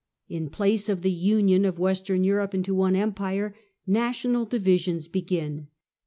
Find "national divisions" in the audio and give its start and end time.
3.85-5.07